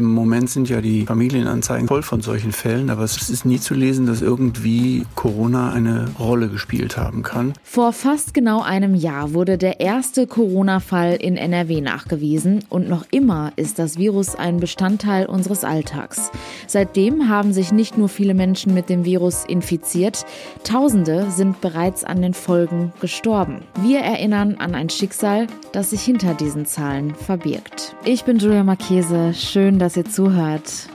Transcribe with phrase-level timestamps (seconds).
[0.00, 3.74] Im Moment sind ja die Familienanzeigen voll von solchen Fällen, aber es ist nie zu
[3.74, 7.52] lesen, dass irgendwie Corona eine Rolle gespielt haben kann.
[7.62, 13.52] Vor fast genau einem Jahr wurde der erste Corona-Fall in NRW nachgewiesen und noch immer
[13.56, 16.30] ist das Virus ein Bestandteil unseres Alltags.
[16.66, 20.24] Seitdem haben sich nicht nur viele Menschen mit dem Virus infiziert,
[20.64, 23.60] Tausende sind bereits an den Folgen gestorben.
[23.82, 27.94] Wir erinnern an ein Schicksal, das sich hinter diesen Zahlen verbirgt.
[28.04, 29.34] Ich bin Julia Marchese.
[29.34, 30.88] Schön, dass ihr zuhört.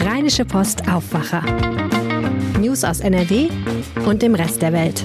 [0.00, 1.42] Rheinische Post Aufwacher.
[2.58, 3.48] News aus NRW
[4.06, 5.04] und dem Rest der Welt.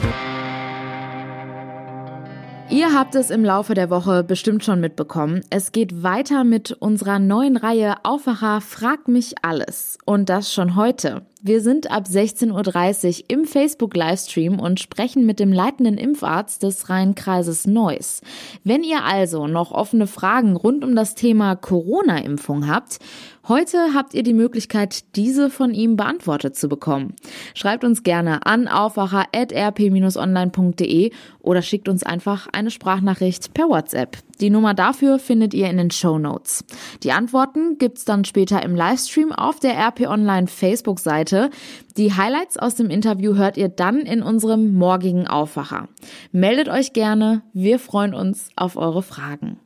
[2.70, 5.44] Ihr habt es im Laufe der Woche bestimmt schon mitbekommen.
[5.50, 9.98] Es geht weiter mit unserer neuen Reihe Aufwacher Frag mich alles.
[10.06, 11.24] Und das schon heute.
[11.44, 17.66] Wir sind ab 16.30 Uhr im Facebook-Livestream und sprechen mit dem leitenden Impfarzt des Rheinkreises
[17.66, 18.22] Neuss.
[18.64, 23.00] Wenn ihr also noch offene Fragen rund um das Thema Corona-Impfung habt,
[23.48, 27.16] heute habt ihr die Möglichkeit, diese von ihm beantwortet zu bekommen.
[27.56, 34.20] Schreibt uns gerne an aufwacher.rp-online.de oder schickt uns einfach eine Sprachnachricht per WhatsApp.
[34.42, 36.66] Die Nummer dafür findet ihr in den Show Notes.
[37.04, 41.50] Die Antworten gibt's dann später im Livestream auf der RP Online Facebook-Seite Seite.
[41.98, 45.88] Die Highlights aus dem Interview hört ihr dann in unserem morgigen Aufwacher.
[46.32, 49.60] Meldet euch gerne, wir freuen uns auf eure Fragen.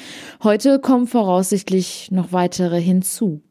[0.44, 3.44] Heute kommen voraussichtlich noch weitere hinzu.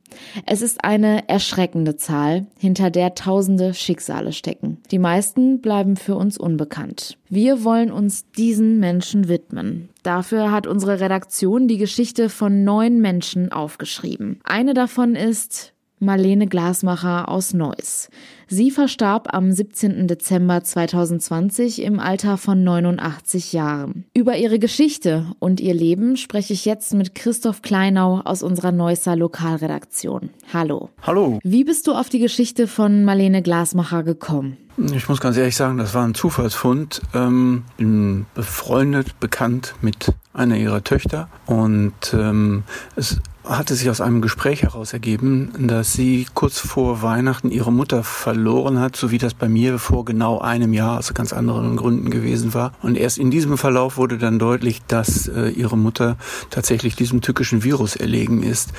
[0.46, 4.78] Es ist eine erschreckende Zahl, hinter der tausende Schicksale stecken.
[4.90, 7.18] Die meisten bleiben für uns unbekannt.
[7.28, 9.88] Wir wollen uns diesen Menschen widmen.
[10.02, 14.40] Dafür hat unsere Redaktion die Geschichte von neun Menschen aufgeschrieben.
[14.44, 18.08] Eine davon ist Marlene Glasmacher aus Neuss.
[18.48, 20.08] Sie verstarb am 17.
[20.08, 24.06] Dezember 2020 im Alter von 89 Jahren.
[24.14, 29.14] Über ihre Geschichte und ihr Leben spreche ich jetzt mit Christoph Kleinau aus unserer Neusser
[29.14, 30.30] Lokalredaktion.
[30.54, 30.88] Hallo.
[31.02, 31.38] Hallo.
[31.42, 34.56] Wie bist du auf die Geschichte von Marlene Glasmacher gekommen?
[34.94, 37.02] Ich muss ganz ehrlich sagen, das war ein Zufallsfund.
[37.12, 42.62] Ähm, bin befreundet, bekannt mit einer ihrer Töchter und ähm,
[42.96, 48.04] es hatte sich aus einem Gespräch heraus ergeben, dass sie kurz vor Weihnachten ihre Mutter
[48.04, 52.10] verloren hat, so wie das bei mir vor genau einem Jahr aus ganz anderen Gründen
[52.10, 52.72] gewesen war.
[52.80, 56.16] Und erst in diesem Verlauf wurde dann deutlich, dass äh, ihre Mutter
[56.50, 58.70] tatsächlich diesem tückischen Virus erlegen ist.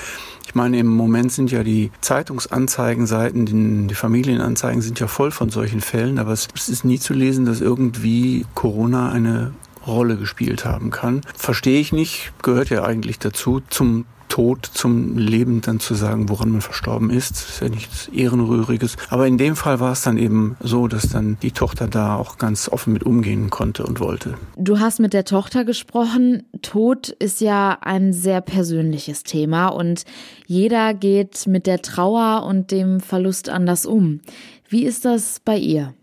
[0.47, 5.81] Ich meine, im Moment sind ja die Zeitungsanzeigenseiten, die, Familienanzeigen sind ja voll von solchen
[5.81, 9.51] Fällen, aber es ist nie zu lesen, dass irgendwie Corona eine
[9.85, 11.21] Rolle gespielt haben kann.
[11.35, 13.61] Verstehe ich nicht, gehört ja eigentlich dazu.
[13.69, 17.31] Zum Tod zum Leben dann zu sagen, woran man verstorben ist.
[17.31, 18.95] Das ist ja nichts Ehrenrühriges.
[19.09, 22.37] Aber in dem Fall war es dann eben so, dass dann die Tochter da auch
[22.37, 24.35] ganz offen mit umgehen konnte und wollte.
[24.55, 26.43] Du hast mit der Tochter gesprochen.
[26.61, 30.05] Tod ist ja ein sehr persönliches Thema und
[30.47, 34.21] jeder geht mit der Trauer und dem Verlust anders um.
[34.69, 35.93] Wie ist das bei ihr?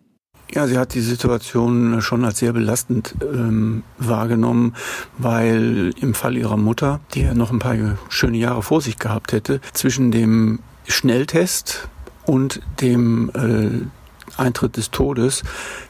[0.54, 4.74] Ja, sie hat die Situation schon als sehr belastend ähm, wahrgenommen,
[5.18, 7.76] weil im Fall ihrer Mutter, die ja noch ein paar
[8.08, 11.88] schöne Jahre vor sich gehabt hätte, zwischen dem Schnelltest
[12.24, 13.86] und dem äh,
[14.38, 15.42] Eintritt des Todes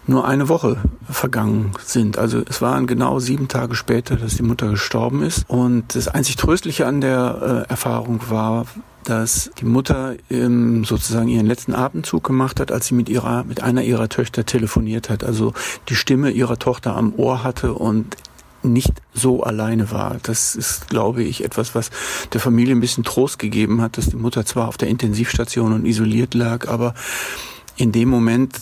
[0.07, 0.77] nur eine Woche
[1.09, 2.19] vergangen sind.
[2.19, 5.45] Also es waren genau sieben Tage später, dass die Mutter gestorben ist.
[5.49, 8.67] Und das einzig Tröstliche an der äh, Erfahrung war,
[9.05, 13.63] dass die Mutter ähm, sozusagen ihren letzten Atemzug gemacht hat, als sie mit ihrer, mit
[13.63, 15.25] einer ihrer Töchter telefoniert hat.
[15.25, 15.55] Also
[15.89, 18.17] die Stimme ihrer Tochter am Ohr hatte und
[18.63, 20.17] nicht so alleine war.
[20.23, 21.91] Das ist, glaube ich, etwas, was
[22.33, 25.87] der Familie ein bisschen Trost gegeben hat, dass die Mutter zwar auf der Intensivstation und
[25.87, 26.95] isoliert lag, aber
[27.79, 28.55] in dem Moment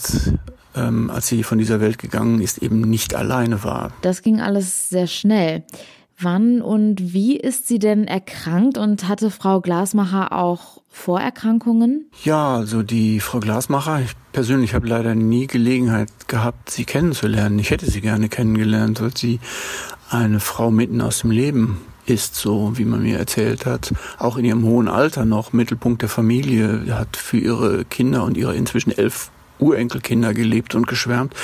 [0.76, 3.92] ähm, als sie von dieser Welt gegangen ist, eben nicht alleine war.
[4.02, 5.64] Das ging alles sehr schnell.
[6.18, 12.10] Wann und wie ist sie denn erkrankt und hatte Frau Glasmacher auch Vorerkrankungen?
[12.24, 17.58] Ja, also die Frau Glasmacher, ich persönlich habe leider nie Gelegenheit gehabt, sie kennenzulernen.
[17.58, 19.40] Ich hätte sie gerne kennengelernt, weil sie
[20.08, 24.44] eine Frau mitten aus dem Leben ist, so wie man mir erzählt hat, auch in
[24.44, 29.30] ihrem hohen Alter noch Mittelpunkt der Familie, hat für ihre Kinder und ihre inzwischen elf
[29.58, 31.34] Urenkelkinder gelebt und geschwärmt.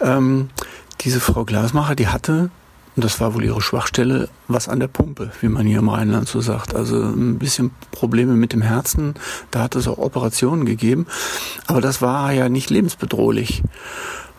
[0.00, 0.50] Ähm,
[1.00, 2.50] diese Frau Glasmacher, die hatte
[2.96, 6.28] Und das war wohl ihre Schwachstelle, was an der Pumpe, wie man hier im Rheinland
[6.28, 6.74] so sagt.
[6.74, 9.14] Also ein bisschen Probleme mit dem Herzen.
[9.50, 11.06] Da hat es auch Operationen gegeben.
[11.66, 13.62] Aber das war ja nicht lebensbedrohlich.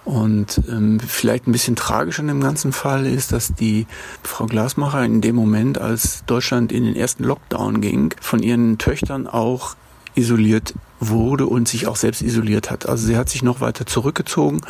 [0.04, 3.86] Und ähm, vielleicht ein bisschen tragisch an dem ganzen Fall ist, dass die
[4.24, 9.28] Frau Glasmacher in dem Moment, als Deutschland in den ersten Lockdown ging, von ihren Töchtern
[9.28, 9.76] auch
[10.16, 12.90] isoliert wurde und sich auch selbst isoliert hat.
[12.90, 14.62] Also sie hat sich noch weiter zurückgezogen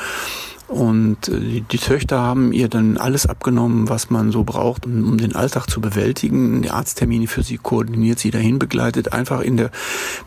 [0.71, 5.03] und äh, die, die, Töchter haben ihr dann alles abgenommen, was man so braucht, um,
[5.03, 6.61] um, den Alltag zu bewältigen.
[6.61, 9.71] Die Arzttermine für sie koordiniert, sie dahin begleitet, einfach in der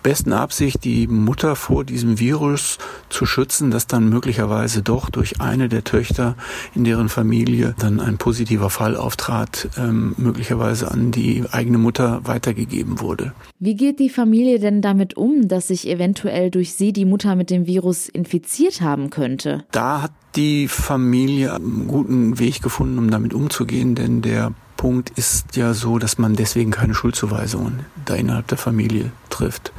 [0.02, 2.76] besten Absicht, die Mutter vor diesem Virus
[3.08, 6.37] zu schützen, das dann möglicherweise doch durch eine der Töchter
[6.75, 13.00] in deren Familie dann ein positiver Fall auftrat, ähm, möglicherweise an die eigene Mutter weitergegeben
[13.00, 13.32] wurde.
[13.58, 17.49] Wie geht die Familie denn damit um, dass sich eventuell durch sie die Mutter mit
[17.49, 19.64] dem Virus infiziert haben könnte?
[19.70, 25.57] Da hat die Familie einen guten Weg gefunden, um damit umzugehen, denn der Punkt ist
[25.57, 29.73] ja so, dass man deswegen keine Schuldzuweisungen da innerhalb der Familie trifft.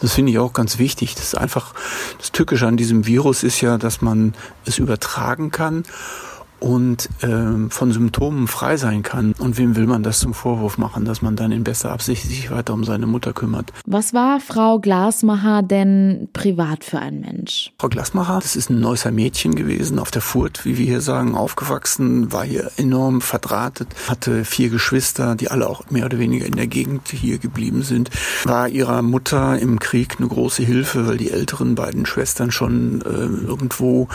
[0.00, 1.14] Das finde ich auch ganz wichtig.
[1.14, 1.74] Das ist einfach,
[2.18, 5.84] das Tückische an diesem Virus ist ja, dass man es übertragen kann
[6.62, 9.34] und ähm, von Symptomen frei sein kann.
[9.38, 12.50] Und wem will man das zum Vorwurf machen, dass man dann in bester Absicht sich
[12.50, 13.72] weiter um seine Mutter kümmert?
[13.84, 17.72] Was war Frau Glasmacher denn privat für ein Mensch?
[17.78, 21.34] Frau Glasmacher, das ist ein Neusser Mädchen gewesen, auf der Furt, wie wir hier sagen,
[21.34, 26.54] aufgewachsen, war hier enorm verdrahtet, hatte vier Geschwister, die alle auch mehr oder weniger in
[26.54, 28.10] der Gegend hier geblieben sind,
[28.44, 33.46] war ihrer Mutter im Krieg eine große Hilfe, weil die älteren beiden Schwestern schon äh,
[33.46, 34.06] irgendwo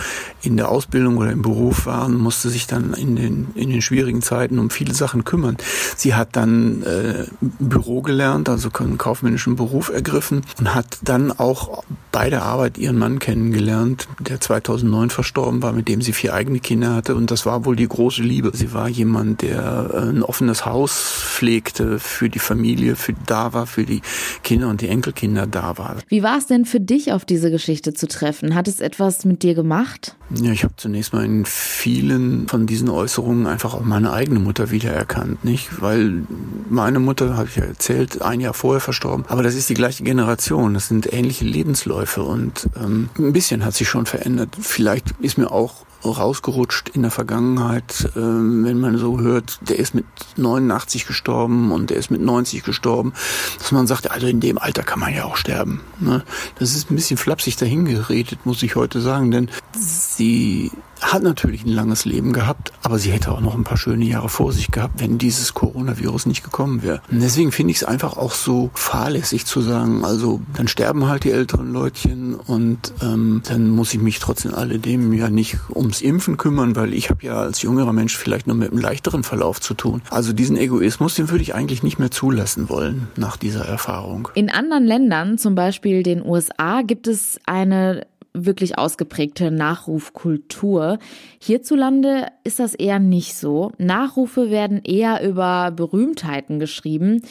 [0.42, 3.82] in der Ausbildung oder im Beruf waren, musste musste sich dann in den, in den
[3.82, 5.58] schwierigen Zeiten um viele Sachen kümmern.
[5.96, 11.84] Sie hat dann äh, Büro gelernt, also einen kaufmännischen Beruf ergriffen und hat dann auch
[12.12, 16.60] bei der Arbeit ihren Mann kennengelernt, der 2009 verstorben war, mit dem sie vier eigene
[16.60, 18.52] Kinder hatte und das war wohl die große Liebe.
[18.54, 23.66] Sie war jemand, der äh, ein offenes Haus pflegte für die Familie, für da war,
[23.66, 24.04] für die
[24.44, 25.96] Kinder und die Enkelkinder da war.
[26.08, 28.54] Wie war es denn für dich, auf diese Geschichte zu treffen?
[28.54, 30.16] Hat es etwas mit dir gemacht?
[30.36, 34.72] Ja, ich habe zunächst mal in vielen von diesen Äußerungen einfach auch meine eigene Mutter
[34.72, 35.82] wiedererkannt, nicht?
[35.82, 36.24] Weil
[36.70, 40.04] meine Mutter, habe ich ja erzählt, ein Jahr vorher verstorben, aber das ist die gleiche
[40.04, 44.50] Generation, das sind ähnliche Lebensläufe und ähm, ein bisschen hat sich schon verändert.
[44.60, 49.96] Vielleicht ist mir auch rausgerutscht in der Vergangenheit, äh, wenn man so hört, der ist
[49.96, 53.14] mit 89 gestorben und der ist mit 90 gestorben,
[53.58, 55.82] dass man sagt, also in dem Alter kann man ja auch sterben.
[56.00, 56.24] Ne?
[56.60, 60.72] Das ist ein bisschen flapsig dahingeredet, muss ich heute sagen, denn sie
[61.14, 64.30] hat natürlich ein langes Leben gehabt, aber sie hätte auch noch ein paar schöne Jahre
[64.30, 67.02] vor sich gehabt, wenn dieses Coronavirus nicht gekommen wäre.
[67.12, 71.24] Und deswegen finde ich es einfach auch so fahrlässig zu sagen, also dann sterben halt
[71.24, 76.38] die älteren Leutchen und ähm, dann muss ich mich trotz alledem ja nicht ums Impfen
[76.38, 79.74] kümmern, weil ich habe ja als jüngerer Mensch vielleicht nur mit einem leichteren Verlauf zu
[79.74, 80.02] tun.
[80.10, 84.30] Also diesen Egoismus, den würde ich eigentlich nicht mehr zulassen wollen nach dieser Erfahrung.
[84.36, 88.06] In anderen Ländern, zum Beispiel den USA, gibt es eine
[88.46, 91.00] wirklich ausgeprägte Nachrufkultur.
[91.40, 93.72] Hierzulande ist das eher nicht so.
[93.78, 97.22] Nachrufe werden eher über Berühmtheiten geschrieben.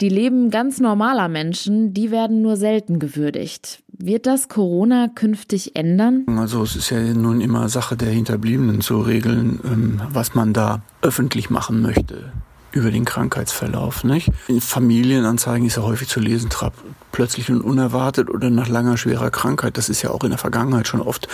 [0.00, 3.82] Die Leben ganz normaler Menschen, die werden nur selten gewürdigt.
[3.88, 6.24] Wird das Corona künftig ändern?
[6.38, 10.82] Also es ist ja nun immer Sache der Hinterbliebenen zu regeln, ähm, was man da
[11.02, 12.32] öffentlich machen möchte
[12.72, 14.04] über den Krankheitsverlauf.
[14.04, 14.30] Nicht?
[14.48, 16.50] In Familienanzeigen ist ja häufig zu lesen,
[17.12, 19.76] plötzlich und unerwartet oder nach langer schwerer Krankheit.
[19.76, 21.28] Das ist ja auch in der Vergangenheit schon oft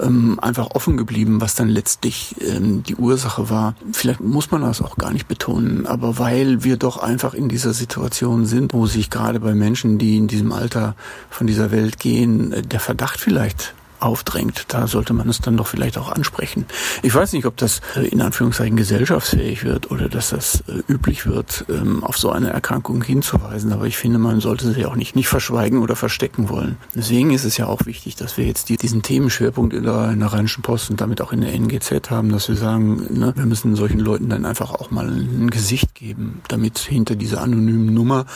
[0.00, 3.74] ähm, einfach offen geblieben, was dann letztlich ähm, die Ursache war.
[3.92, 7.74] Vielleicht muss man das auch gar nicht betonen, aber weil wir doch einfach in dieser
[7.74, 10.94] Situation sind, wo sich gerade bei Menschen, die in diesem Alter
[11.30, 14.66] von dieser Welt gehen, äh, der Verdacht vielleicht aufdrängt.
[14.68, 16.66] Da sollte man es dann doch vielleicht auch ansprechen.
[17.02, 21.26] Ich weiß nicht, ob das äh, in Anführungszeichen gesellschaftsfähig wird oder dass das äh, üblich
[21.26, 23.72] wird, ähm, auf so eine Erkrankung hinzuweisen.
[23.72, 26.76] Aber ich finde, man sollte sie auch nicht, nicht verschweigen oder verstecken wollen.
[26.94, 30.32] Deswegen ist es ja auch wichtig, dass wir jetzt diesen Themenschwerpunkt in der, in der
[30.32, 33.74] Rheinischen Post und damit auch in der NGZ haben, dass wir sagen, ne, wir müssen
[33.76, 38.26] solchen Leuten dann einfach auch mal ein Gesicht geben, damit hinter dieser anonymen Nummer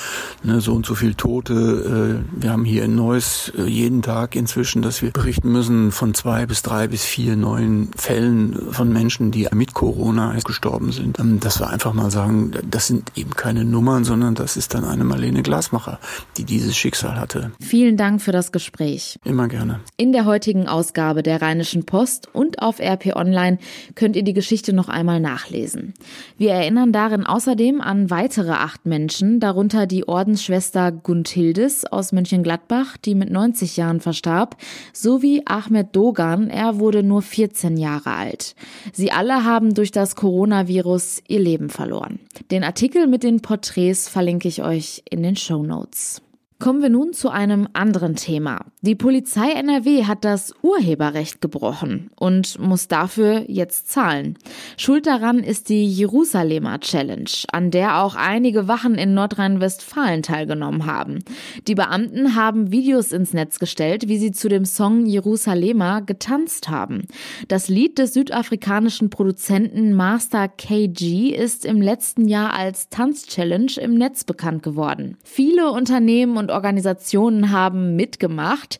[0.43, 4.83] ne, so und so viel Tote, äh, wir haben hier in Neuss jeden Tag inzwischen,
[4.83, 9.33] dass wir berichten müssen, müssen von zwei bis drei bis vier neuen Fällen von Menschen,
[9.33, 11.19] die mit Corona gestorben sind.
[11.19, 14.85] Ähm, dass wir einfach mal sagen, das sind eben keine Nummern, sondern das ist dann
[14.85, 15.99] eine Marlene Glasmacher,
[16.37, 17.51] die dieses Schicksal hatte.
[17.61, 19.19] Vielen Dank für das Gespräch.
[19.25, 19.81] Immer gerne.
[19.97, 23.59] In der heutigen Ausgabe der Rheinischen Post und auf RP Online
[23.97, 25.95] könnt ihr die Geschichte noch einmal nachlesen.
[26.37, 33.17] Wir erinnern darin außerdem an weitere acht Menschen, darunter die Ordensschwester Gunthildes aus Mönchengladbach, die
[33.17, 34.57] mit 90 Jahren verstarb,
[34.93, 38.55] sowie Ahmed Dogan, er wurde nur 14 Jahre alt.
[38.93, 42.21] Sie alle haben durch das Coronavirus ihr Leben verloren.
[42.51, 46.23] Den Artikel mit den Porträts verlinke ich euch in den Show Notes.
[46.61, 48.67] Kommen wir nun zu einem anderen Thema.
[48.83, 54.37] Die Polizei NRW hat das Urheberrecht gebrochen und muss dafür jetzt zahlen.
[54.77, 61.21] Schuld daran ist die Jerusalemer Challenge, an der auch einige Wachen in Nordrhein-Westfalen teilgenommen haben.
[61.69, 67.07] Die Beamten haben Videos ins Netz gestellt, wie sie zu dem Song Jerusalemer getanzt haben.
[67.47, 74.25] Das Lied des südafrikanischen Produzenten Master KG ist im letzten Jahr als Tanzchallenge im Netz
[74.25, 75.17] bekannt geworden.
[75.23, 78.79] Viele Unternehmen und und Organisationen haben mitgemacht.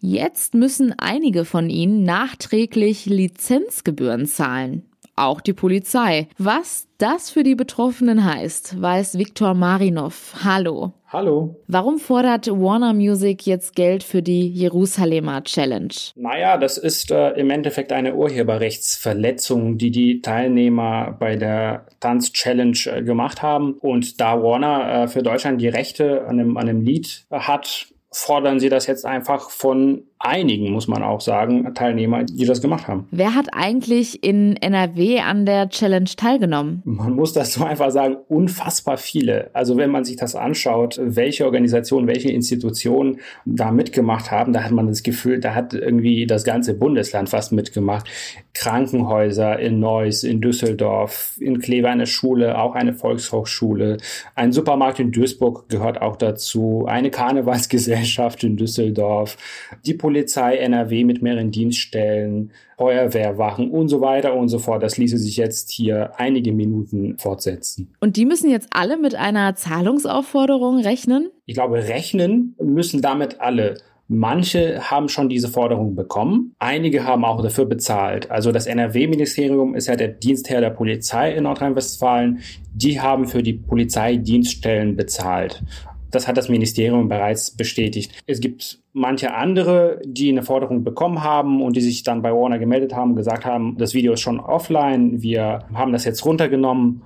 [0.00, 4.89] Jetzt müssen einige von ihnen nachträglich Lizenzgebühren zahlen.
[5.20, 6.28] Auch die Polizei.
[6.38, 10.34] Was das für die Betroffenen heißt, weiß Viktor Marinov.
[10.42, 10.94] Hallo.
[11.08, 11.56] Hallo.
[11.66, 15.92] Warum fordert Warner Music jetzt Geld für die Jerusalemer Challenge?
[16.14, 23.02] Naja, das ist äh, im Endeffekt eine Urheberrechtsverletzung, die die Teilnehmer bei der Tanz-Challenge äh,
[23.02, 23.74] gemacht haben.
[23.74, 28.58] Und da Warner äh, für Deutschland die Rechte an einem, an einem Lied hat, fordern
[28.58, 33.08] sie das jetzt einfach von einigen, muss man auch sagen, Teilnehmer, die das gemacht haben.
[33.10, 36.82] Wer hat eigentlich in NRW an der Challenge teilgenommen?
[36.84, 39.48] Man muss das so einfach sagen, unfassbar viele.
[39.54, 44.72] Also wenn man sich das anschaut, welche Organisationen, welche Institutionen da mitgemacht haben, da hat
[44.72, 48.06] man das Gefühl, da hat irgendwie das ganze Bundesland fast mitgemacht.
[48.52, 53.96] Krankenhäuser in Neuss, in Düsseldorf, in Kleve eine Schule, auch eine Volkshochschule,
[54.34, 59.38] ein Supermarkt in Duisburg gehört auch dazu, eine Karnevalsgesellschaft in Düsseldorf,
[59.86, 64.82] die Polizei NRW mit mehreren Dienststellen, Feuerwehrwachen und so weiter und so fort.
[64.82, 67.94] Das ließe sich jetzt hier einige Minuten fortsetzen.
[68.00, 71.30] Und die müssen jetzt alle mit einer Zahlungsaufforderung rechnen?
[71.46, 73.76] Ich glaube, rechnen müssen damit alle.
[74.08, 78.28] Manche haben schon diese Forderung bekommen, einige haben auch dafür bezahlt.
[78.32, 82.40] Also das NRW-Ministerium ist ja der Dienstherr der Polizei in Nordrhein-Westfalen.
[82.74, 85.62] Die haben für die Polizeidienststellen bezahlt.
[86.10, 88.12] Das hat das Ministerium bereits bestätigt.
[88.26, 92.58] Es gibt manche andere, die eine Forderung bekommen haben und die sich dann bei Warner
[92.58, 97.02] gemeldet haben und gesagt haben, das Video ist schon offline, wir haben das jetzt runtergenommen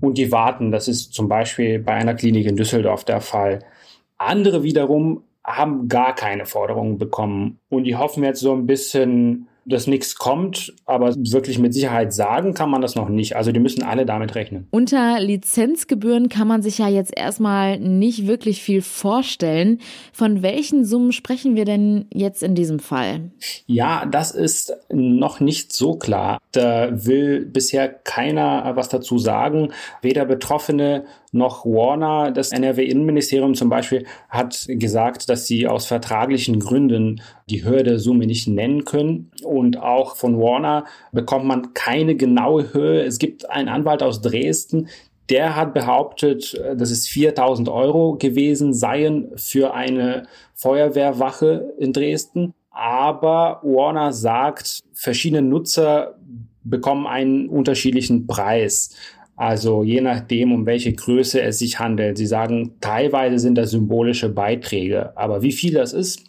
[0.00, 0.70] und die warten.
[0.70, 3.60] Das ist zum Beispiel bei einer Klinik in Düsseldorf der Fall.
[4.18, 9.86] Andere wiederum haben gar keine Forderungen bekommen und die hoffen jetzt so ein bisschen, dass
[9.86, 13.36] nichts kommt, aber wirklich mit Sicherheit sagen kann man das noch nicht.
[13.36, 14.66] Also die müssen alle damit rechnen.
[14.70, 19.80] Unter Lizenzgebühren kann man sich ja jetzt erstmal nicht wirklich viel vorstellen.
[20.12, 23.30] Von welchen Summen sprechen wir denn jetzt in diesem Fall?
[23.66, 26.38] Ja, das ist noch nicht so klar.
[26.52, 29.72] Da will bisher keiner was dazu sagen.
[30.02, 32.30] Weder Betroffene noch Warner.
[32.30, 38.26] Das NRW-Innenministerium zum Beispiel hat gesagt, dass sie aus vertraglichen Gründen die Höhe der Summe
[38.26, 39.30] nicht nennen können.
[39.42, 43.02] Und auch von Warner bekommt man keine genaue Höhe.
[43.02, 44.88] Es gibt einen Anwalt aus Dresden,
[45.30, 50.24] der hat behauptet, dass es 4000 Euro gewesen seien für eine
[50.54, 52.52] Feuerwehrwache in Dresden.
[52.70, 56.18] Aber Warner sagt, verschiedene Nutzer
[56.62, 58.94] bekommen einen unterschiedlichen Preis.
[59.36, 62.18] Also je nachdem, um welche Größe es sich handelt.
[62.18, 66.24] Sie sagen, teilweise sind das symbolische Beiträge, aber wie viel das ist,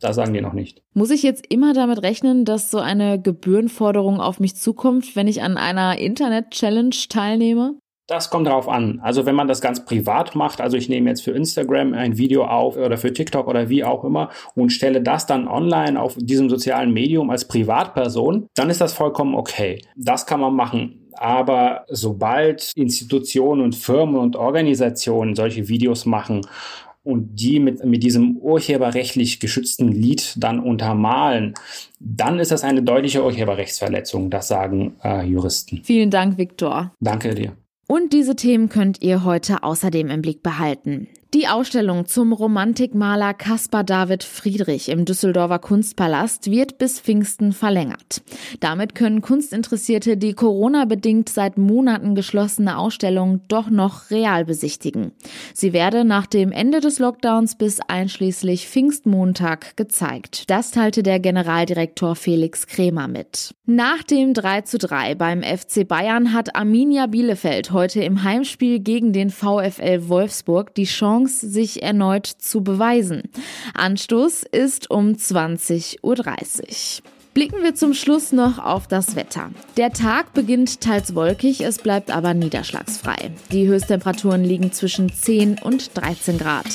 [0.00, 0.82] das sagen die noch nicht.
[0.94, 5.42] Muss ich jetzt immer damit rechnen, dass so eine Gebührenforderung auf mich zukommt, wenn ich
[5.42, 7.79] an einer Internet-Challenge teilnehme?
[8.10, 8.98] Das kommt darauf an.
[9.04, 12.42] Also wenn man das ganz privat macht, also ich nehme jetzt für Instagram ein Video
[12.44, 16.50] auf oder für TikTok oder wie auch immer und stelle das dann online auf diesem
[16.50, 19.80] sozialen Medium als Privatperson, dann ist das vollkommen okay.
[19.94, 21.08] Das kann man machen.
[21.12, 26.40] Aber sobald Institutionen und Firmen und Organisationen solche Videos machen
[27.04, 31.54] und die mit, mit diesem urheberrechtlich geschützten Lied dann untermalen,
[32.00, 35.82] dann ist das eine deutliche Urheberrechtsverletzung, das sagen äh, Juristen.
[35.84, 36.92] Vielen Dank, Viktor.
[36.98, 37.52] Danke dir.
[37.90, 41.08] Und diese Themen könnt ihr heute außerdem im Blick behalten.
[41.32, 48.22] Die Ausstellung zum Romantikmaler Caspar David Friedrich im Düsseldorfer Kunstpalast wird bis Pfingsten verlängert.
[48.58, 55.12] Damit können Kunstinteressierte die Corona-bedingt seit Monaten geschlossene Ausstellung doch noch real besichtigen.
[55.54, 60.50] Sie werde nach dem Ende des Lockdowns bis einschließlich Pfingstmontag gezeigt.
[60.50, 63.54] Das teilte der Generaldirektor Felix Kremer mit.
[63.66, 69.12] Nach dem 3 zu 3 beim FC Bayern hat Arminia Bielefeld heute im Heimspiel gegen
[69.12, 73.22] den VfL Wolfsburg die Chance Chance, sich erneut zu beweisen.
[73.74, 76.16] Anstoß ist um 20.30 Uhr.
[77.40, 79.48] Blicken wir zum Schluss noch auf das Wetter.
[79.78, 83.30] Der Tag beginnt teils wolkig, es bleibt aber niederschlagsfrei.
[83.50, 86.66] Die Höchsttemperaturen liegen zwischen 10 und 13 Grad.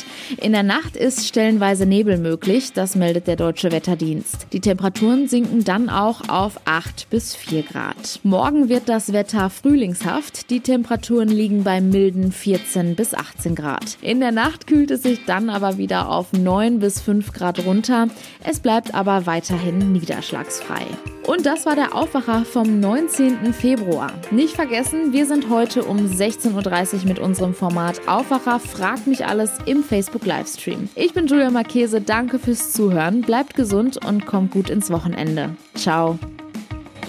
[0.42, 4.48] In der Nacht ist stellenweise Nebel möglich, das meldet der Deutsche Wetterdienst.
[4.54, 8.22] Die Temperaturen sinken dann auch auf 8 bis 4 Grad.
[8.24, 10.50] Morgen wird das Wetter frühlingshaft.
[10.50, 14.00] Die Temperaturen liegen bei milden 14 bis 18 Grad.
[14.02, 18.08] In der Nacht kühlt es sich dann aber wieder auf 9 bis 5 Grad runter.
[18.44, 20.86] Es bleibt aber weiterhin Niederschlag vertragsfrei.
[21.24, 23.54] Und das war der Aufwacher vom 19.
[23.54, 24.12] Februar.
[24.32, 29.52] Nicht vergessen, wir sind heute um 16.30 Uhr mit unserem Format Aufwacher Frag mich alles
[29.66, 30.90] im Facebook Livestream.
[30.96, 35.56] Ich bin Julia Marchese, danke fürs Zuhören, bleibt gesund und kommt gut ins Wochenende.
[35.74, 36.20] Ciao.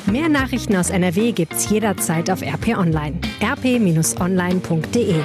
[0.07, 3.19] Mehr Nachrichten aus NRW gibt's jederzeit auf RP Online.
[3.43, 5.17] rp-online.de